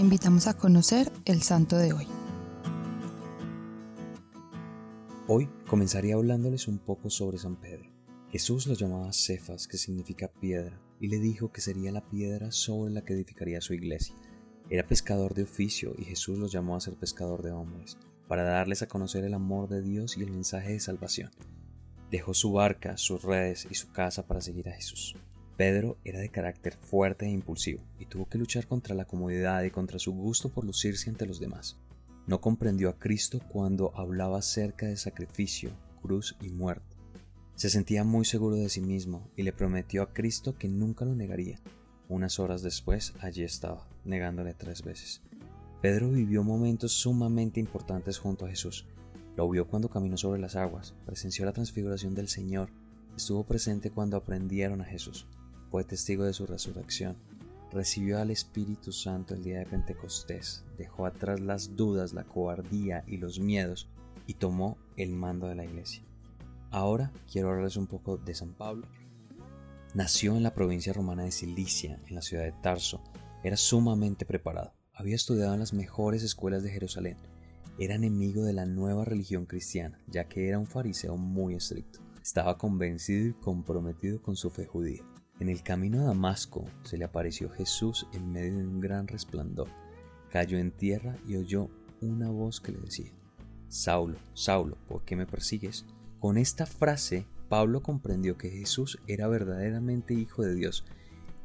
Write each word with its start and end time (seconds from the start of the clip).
invitamos 0.00 0.46
a 0.46 0.54
conocer 0.54 1.12
el 1.26 1.42
santo 1.42 1.76
de 1.76 1.92
hoy. 1.92 2.06
Hoy 5.28 5.48
comenzaré 5.66 6.14
hablándoles 6.14 6.68
un 6.68 6.78
poco 6.78 7.10
sobre 7.10 7.38
San 7.38 7.56
Pedro. 7.56 7.90
Jesús 8.30 8.66
lo 8.66 8.74
llamaba 8.74 9.12
Cefas, 9.12 9.68
que 9.68 9.76
significa 9.76 10.28
piedra, 10.28 10.80
y 11.00 11.08
le 11.08 11.18
dijo 11.18 11.52
que 11.52 11.60
sería 11.60 11.92
la 11.92 12.08
piedra 12.08 12.50
sobre 12.50 12.92
la 12.92 13.02
que 13.04 13.12
edificaría 13.12 13.60
su 13.60 13.74
iglesia. 13.74 14.14
Era 14.70 14.86
pescador 14.86 15.34
de 15.34 15.42
oficio 15.42 15.94
y 15.98 16.04
Jesús 16.04 16.38
lo 16.38 16.46
llamó 16.46 16.76
a 16.76 16.80
ser 16.80 16.94
pescador 16.94 17.42
de 17.42 17.52
hombres, 17.52 17.98
para 18.26 18.44
darles 18.44 18.82
a 18.82 18.88
conocer 18.88 19.24
el 19.24 19.34
amor 19.34 19.68
de 19.68 19.82
Dios 19.82 20.16
y 20.16 20.22
el 20.22 20.30
mensaje 20.30 20.72
de 20.72 20.80
salvación. 20.80 21.30
Dejó 22.10 22.32
su 22.32 22.52
barca, 22.52 22.96
sus 22.96 23.22
redes 23.22 23.66
y 23.70 23.74
su 23.74 23.92
casa 23.92 24.26
para 24.26 24.40
seguir 24.40 24.68
a 24.68 24.72
Jesús. 24.72 25.14
Pedro 25.60 25.98
era 26.06 26.20
de 26.20 26.30
carácter 26.30 26.72
fuerte 26.72 27.26
e 27.26 27.28
impulsivo 27.28 27.82
y 27.98 28.06
tuvo 28.06 28.26
que 28.26 28.38
luchar 28.38 28.66
contra 28.66 28.94
la 28.94 29.04
comodidad 29.04 29.62
y 29.62 29.70
contra 29.70 29.98
su 29.98 30.14
gusto 30.14 30.48
por 30.48 30.64
lucirse 30.64 31.10
ante 31.10 31.26
los 31.26 31.38
demás. 31.38 31.76
No 32.26 32.40
comprendió 32.40 32.88
a 32.88 32.98
Cristo 32.98 33.42
cuando 33.52 33.92
hablaba 33.94 34.38
acerca 34.38 34.86
de 34.86 34.96
sacrificio, 34.96 35.70
cruz 36.00 36.34
y 36.40 36.48
muerte. 36.48 36.96
Se 37.56 37.68
sentía 37.68 38.04
muy 38.04 38.24
seguro 38.24 38.56
de 38.56 38.70
sí 38.70 38.80
mismo 38.80 39.28
y 39.36 39.42
le 39.42 39.52
prometió 39.52 40.02
a 40.02 40.14
Cristo 40.14 40.56
que 40.56 40.66
nunca 40.66 41.04
lo 41.04 41.14
negaría. 41.14 41.60
Unas 42.08 42.38
horas 42.38 42.62
después 42.62 43.12
allí 43.20 43.42
estaba, 43.42 43.86
negándole 44.06 44.54
tres 44.54 44.82
veces. 44.82 45.20
Pedro 45.82 46.08
vivió 46.08 46.42
momentos 46.42 46.92
sumamente 46.92 47.60
importantes 47.60 48.18
junto 48.18 48.46
a 48.46 48.48
Jesús. 48.48 48.86
Lo 49.36 49.46
vio 49.50 49.68
cuando 49.68 49.90
caminó 49.90 50.16
sobre 50.16 50.40
las 50.40 50.56
aguas, 50.56 50.94
presenció 51.04 51.44
la 51.44 51.52
transfiguración 51.52 52.14
del 52.14 52.28
Señor, 52.28 52.70
estuvo 53.14 53.44
presente 53.44 53.90
cuando 53.90 54.16
aprendieron 54.16 54.80
a 54.80 54.86
Jesús, 54.86 55.26
fue 55.70 55.84
testigo 55.84 56.24
de 56.24 56.32
su 56.32 56.46
resurrección, 56.46 57.16
recibió 57.70 58.18
al 58.18 58.30
Espíritu 58.30 58.92
Santo 58.92 59.34
el 59.34 59.44
día 59.44 59.60
de 59.60 59.66
Pentecostés, 59.66 60.64
dejó 60.76 61.06
atrás 61.06 61.38
las 61.40 61.76
dudas, 61.76 62.12
la 62.12 62.24
cobardía 62.24 63.04
y 63.06 63.18
los 63.18 63.38
miedos 63.38 63.88
y 64.26 64.34
tomó 64.34 64.76
el 64.96 65.10
mando 65.10 65.46
de 65.46 65.54
la 65.54 65.64
iglesia. 65.64 66.02
Ahora 66.70 67.12
quiero 67.30 67.48
hablarles 67.48 67.76
un 67.76 67.86
poco 67.86 68.16
de 68.16 68.34
San 68.34 68.52
Pablo. 68.52 68.86
Nació 69.94 70.36
en 70.36 70.42
la 70.42 70.54
provincia 70.54 70.92
romana 70.92 71.24
de 71.24 71.32
Cilicia, 71.32 72.00
en 72.08 72.14
la 72.14 72.22
ciudad 72.22 72.44
de 72.44 72.52
Tarso. 72.52 73.02
Era 73.42 73.56
sumamente 73.56 74.24
preparado. 74.24 74.72
Había 74.92 75.16
estudiado 75.16 75.54
en 75.54 75.60
las 75.60 75.72
mejores 75.72 76.22
escuelas 76.22 76.62
de 76.62 76.70
Jerusalén. 76.70 77.16
Era 77.78 77.94
enemigo 77.94 78.42
de 78.42 78.52
la 78.52 78.66
nueva 78.66 79.04
religión 79.04 79.46
cristiana, 79.46 79.98
ya 80.06 80.28
que 80.28 80.48
era 80.48 80.58
un 80.58 80.66
fariseo 80.66 81.16
muy 81.16 81.54
estricto. 81.54 82.00
Estaba 82.22 82.58
convencido 82.58 83.28
y 83.28 83.32
comprometido 83.32 84.20
con 84.20 84.36
su 84.36 84.50
fe 84.50 84.66
judía. 84.66 85.02
En 85.40 85.48
el 85.48 85.62
camino 85.62 86.02
a 86.02 86.04
Damasco 86.04 86.66
se 86.84 86.98
le 86.98 87.04
apareció 87.06 87.48
Jesús 87.48 88.06
en 88.12 88.30
medio 88.30 88.58
de 88.58 88.66
un 88.66 88.78
gran 88.78 89.08
resplandor. 89.08 89.68
Cayó 90.30 90.58
en 90.58 90.70
tierra 90.70 91.16
y 91.26 91.36
oyó 91.36 91.70
una 92.02 92.28
voz 92.28 92.60
que 92.60 92.72
le 92.72 92.78
decía, 92.78 93.10
Saulo, 93.68 94.18
Saulo, 94.34 94.76
¿por 94.86 95.02
qué 95.06 95.16
me 95.16 95.26
persigues? 95.26 95.86
Con 96.18 96.36
esta 96.36 96.66
frase, 96.66 97.26
Pablo 97.48 97.82
comprendió 97.82 98.36
que 98.36 98.50
Jesús 98.50 98.98
era 99.06 99.28
verdaderamente 99.28 100.12
Hijo 100.12 100.42
de 100.42 100.54
Dios 100.54 100.84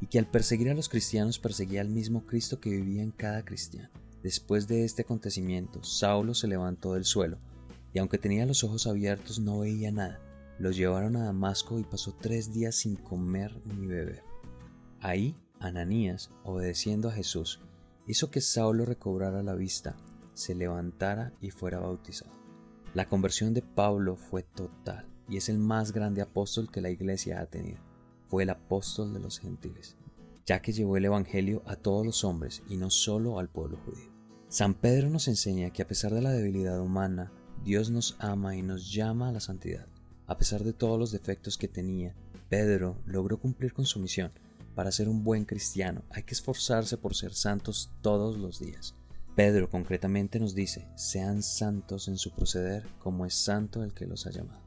y 0.02 0.08
que 0.08 0.20
al 0.20 0.28
perseguir 0.28 0.70
a 0.70 0.74
los 0.74 0.90
cristianos 0.90 1.40
perseguía 1.40 1.80
al 1.80 1.90
mismo 1.90 2.26
Cristo 2.26 2.60
que 2.60 2.72
vivía 2.72 3.02
en 3.02 3.12
cada 3.12 3.46
cristiano. 3.46 3.90
Después 4.22 4.68
de 4.68 4.84
este 4.84 5.04
acontecimiento, 5.04 5.84
Saulo 5.86 6.34
se 6.34 6.48
levantó 6.48 6.96
del 6.96 7.06
suelo, 7.06 7.38
y 7.94 8.00
aunque 8.00 8.18
tenía 8.18 8.46
los 8.46 8.66
ojos 8.66 8.88
abiertos 8.88 9.40
no 9.40 9.60
veía 9.60 9.92
nada. 9.92 10.20
Lo 10.58 10.72
llevaron 10.72 11.18
a 11.18 11.26
Damasco 11.26 11.80
y 11.80 11.84
pasó 11.84 12.14
tres 12.14 12.54
días 12.54 12.76
sin 12.76 12.96
comer 12.96 13.62
ni 13.66 13.88
beber. 13.88 14.24
Ahí, 15.02 15.36
Ananías, 15.60 16.32
obedeciendo 16.44 17.10
a 17.10 17.12
Jesús, 17.12 17.60
hizo 18.08 18.32
que 18.32 18.42
Saulo 18.42 18.86
recobrara 18.86 19.44
la 19.44 19.56
vista, 19.56 19.98
se 20.34 20.56
levantara 20.56 21.34
y 21.42 21.52
fuera 21.52 21.80
bautizado. 21.80 22.32
La 22.94 23.10
conversión 23.10 23.54
de 23.54 23.62
Pablo 23.62 24.16
fue 24.16 24.44
total 24.44 25.06
y 25.28 25.38
es 25.38 25.50
el 25.50 25.58
más 25.58 25.92
grande 25.92 26.22
apóstol 26.22 26.72
que 26.72 26.82
la 26.82 26.90
iglesia 26.90 27.42
ha 27.42 27.46
tenido. 27.48 27.80
Fue 28.28 28.44
el 28.44 28.50
apóstol 28.50 29.14
de 29.14 29.20
los 29.20 29.40
gentiles, 29.40 29.98
ya 30.46 30.62
que 30.62 30.72
llevó 30.72 30.96
el 30.96 31.06
Evangelio 31.06 31.62
a 31.66 31.76
todos 31.76 32.06
los 32.06 32.24
hombres 32.24 32.64
y 32.70 32.78
no 32.78 32.90
solo 32.90 33.40
al 33.40 33.50
pueblo 33.50 33.78
judío. 33.86 34.14
San 34.48 34.74
Pedro 34.74 35.10
nos 35.10 35.28
enseña 35.28 35.72
que 35.72 35.82
a 35.82 35.88
pesar 35.88 36.14
de 36.14 36.22
la 36.22 36.32
debilidad 36.32 36.80
humana, 36.80 37.34
Dios 37.64 37.90
nos 37.90 38.16
ama 38.20 38.56
y 38.56 38.62
nos 38.62 38.94
llama 38.94 39.30
a 39.30 39.32
la 39.34 39.40
santidad. 39.42 39.88
A 40.28 40.38
pesar 40.38 40.64
de 40.64 40.74
todos 40.74 41.00
los 41.00 41.12
defectos 41.12 41.58
que 41.58 41.68
tenía, 41.68 42.16
Pedro 42.50 42.98
logró 43.06 43.38
cumplir 43.38 43.74
con 43.74 43.86
su 43.86 44.00
misión. 44.00 44.32
Para 44.74 44.92
ser 44.92 45.08
un 45.08 45.24
buen 45.24 45.46
cristiano 45.46 46.04
hay 46.10 46.24
que 46.24 46.34
esforzarse 46.34 46.98
por 46.98 47.16
ser 47.16 47.34
santos 47.34 47.92
todos 48.02 48.38
los 48.38 48.60
días. 48.60 48.96
Pedro 49.36 49.70
concretamente 49.70 50.40
nos 50.40 50.56
dice, 50.56 50.88
sean 50.96 51.44
santos 51.44 52.08
en 52.08 52.18
su 52.18 52.32
proceder 52.32 52.88
como 53.00 53.26
es 53.26 53.36
santo 53.36 53.84
el 53.84 53.94
que 53.94 54.08
los 54.08 54.26
ha 54.26 54.32
llamado. 54.32 54.62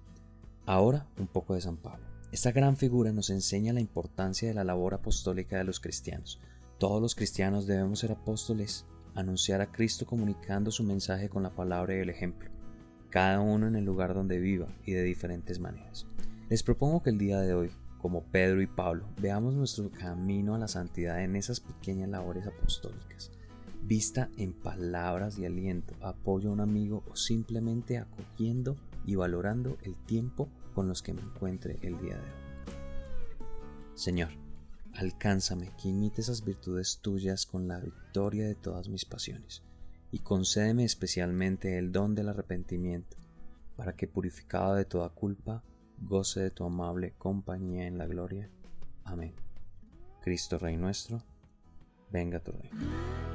Ahora 0.64 1.06
un 1.18 1.26
poco 1.26 1.54
de 1.54 1.60
San 1.60 1.76
Pablo. 1.76 2.06
Esta 2.30 2.52
gran 2.52 2.76
figura 2.76 3.10
nos 3.12 3.30
enseña 3.30 3.72
la 3.72 3.80
importancia 3.80 4.46
de 4.46 4.54
la 4.54 4.64
labor 4.64 4.94
apostólica 4.94 5.56
de 5.56 5.64
los 5.64 5.80
cristianos. 5.80 6.40
Todos 6.78 7.02
los 7.02 7.14
cristianos 7.14 7.66
debemos 7.66 7.98
ser 8.00 8.12
apóstoles, 8.12 8.84
anunciar 9.14 9.60
a 9.60 9.72
Cristo 9.72 10.06
comunicando 10.06 10.70
su 10.70 10.84
mensaje 10.84 11.28
con 11.28 11.42
la 11.42 11.54
palabra 11.54 11.96
y 11.96 12.00
el 12.00 12.10
ejemplo 12.10 12.57
cada 13.10 13.40
uno 13.40 13.66
en 13.66 13.76
el 13.76 13.84
lugar 13.84 14.14
donde 14.14 14.38
viva 14.38 14.68
y 14.84 14.92
de 14.92 15.02
diferentes 15.02 15.58
maneras. 15.58 16.06
Les 16.48 16.62
propongo 16.62 17.02
que 17.02 17.10
el 17.10 17.18
día 17.18 17.40
de 17.40 17.54
hoy, 17.54 17.70
como 17.98 18.22
Pedro 18.24 18.62
y 18.62 18.66
Pablo, 18.66 19.06
veamos 19.20 19.54
nuestro 19.54 19.90
camino 19.90 20.54
a 20.54 20.58
la 20.58 20.68
santidad 20.68 21.22
en 21.22 21.36
esas 21.36 21.60
pequeñas 21.60 22.08
labores 22.08 22.46
apostólicas, 22.46 23.30
vista 23.82 24.28
en 24.36 24.52
palabras 24.52 25.36
de 25.36 25.46
aliento, 25.46 25.94
apoyo 26.00 26.50
a 26.50 26.52
un 26.52 26.60
amigo 26.60 27.02
o 27.10 27.16
simplemente 27.16 27.98
acogiendo 27.98 28.76
y 29.04 29.14
valorando 29.14 29.78
el 29.82 29.94
tiempo 29.94 30.48
con 30.74 30.88
los 30.88 31.02
que 31.02 31.12
me 31.12 31.22
encuentre 31.22 31.78
el 31.82 31.98
día 32.00 32.14
de 32.14 32.22
hoy. 32.22 32.76
Señor, 33.94 34.28
alcánzame 34.94 35.72
que 35.80 35.88
imite 35.88 36.20
esas 36.20 36.44
virtudes 36.44 37.00
tuyas 37.02 37.46
con 37.46 37.66
la 37.66 37.80
victoria 37.80 38.46
de 38.46 38.54
todas 38.54 38.88
mis 38.88 39.04
pasiones 39.04 39.62
y 40.10 40.20
concédeme 40.20 40.84
especialmente 40.84 41.78
el 41.78 41.92
don 41.92 42.14
del 42.14 42.28
arrepentimiento, 42.28 43.16
para 43.76 43.94
que 43.94 44.06
purificado 44.06 44.74
de 44.74 44.84
toda 44.84 45.08
culpa, 45.10 45.62
goce 46.00 46.40
de 46.40 46.50
tu 46.50 46.64
amable 46.64 47.14
compañía 47.18 47.86
en 47.86 47.98
la 47.98 48.06
gloria. 48.06 48.50
Amén. 49.04 49.34
Cristo 50.22 50.58
Rey 50.58 50.76
nuestro, 50.76 51.22
venga 52.10 52.40
tu 52.40 52.52
reino. 52.52 53.27